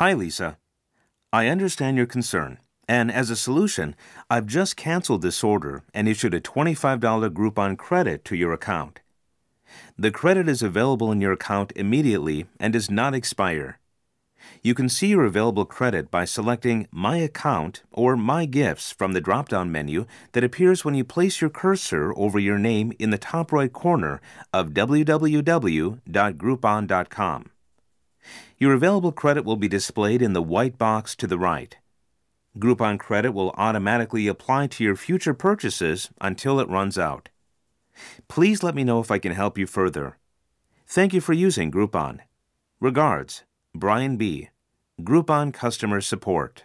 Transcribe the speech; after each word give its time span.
Hi, 0.00 0.14
Lisa. 0.14 0.56
I 1.30 1.48
understand 1.48 1.98
your 1.98 2.06
concern, 2.06 2.58
and 2.88 3.12
as 3.12 3.28
a 3.28 3.36
solution, 3.36 3.94
I've 4.30 4.46
just 4.46 4.74
canceled 4.74 5.20
this 5.20 5.44
order 5.44 5.82
and 5.92 6.08
issued 6.08 6.32
a 6.32 6.40
$25 6.40 7.00
Groupon 7.34 7.76
credit 7.76 8.24
to 8.24 8.34
your 8.34 8.54
account. 8.54 9.00
The 9.98 10.10
credit 10.10 10.48
is 10.48 10.62
available 10.62 11.12
in 11.12 11.20
your 11.20 11.32
account 11.32 11.74
immediately 11.76 12.46
and 12.58 12.72
does 12.72 12.90
not 12.90 13.14
expire. 13.14 13.78
You 14.62 14.72
can 14.72 14.88
see 14.88 15.08
your 15.08 15.26
available 15.26 15.66
credit 15.66 16.10
by 16.10 16.24
selecting 16.24 16.88
My 16.90 17.18
Account 17.18 17.82
or 17.92 18.16
My 18.16 18.46
Gifts 18.46 18.92
from 18.92 19.12
the 19.12 19.20
drop 19.20 19.50
down 19.50 19.70
menu 19.70 20.06
that 20.32 20.42
appears 20.42 20.82
when 20.82 20.94
you 20.94 21.04
place 21.04 21.42
your 21.42 21.50
cursor 21.50 22.14
over 22.16 22.38
your 22.38 22.58
name 22.58 22.94
in 22.98 23.10
the 23.10 23.18
top 23.18 23.52
right 23.52 23.70
corner 23.70 24.22
of 24.50 24.70
www.groupon.com. 24.70 27.50
Your 28.60 28.74
available 28.74 29.10
credit 29.10 29.46
will 29.46 29.56
be 29.56 29.68
displayed 29.68 30.20
in 30.20 30.34
the 30.34 30.42
white 30.42 30.76
box 30.76 31.16
to 31.16 31.26
the 31.26 31.38
right. 31.38 31.78
Groupon 32.58 32.98
credit 32.98 33.32
will 33.32 33.54
automatically 33.56 34.26
apply 34.26 34.66
to 34.66 34.84
your 34.84 34.96
future 34.96 35.32
purchases 35.32 36.10
until 36.20 36.60
it 36.60 36.68
runs 36.68 36.98
out. 36.98 37.30
Please 38.28 38.62
let 38.62 38.74
me 38.74 38.84
know 38.84 39.00
if 39.00 39.10
I 39.10 39.18
can 39.18 39.32
help 39.32 39.56
you 39.56 39.66
further. 39.66 40.18
Thank 40.86 41.14
you 41.14 41.22
for 41.22 41.32
using 41.32 41.70
Groupon. 41.70 42.20
Regards, 42.80 43.44
Brian 43.74 44.18
B., 44.18 44.50
Groupon 45.00 45.54
Customer 45.54 46.02
Support. 46.02 46.64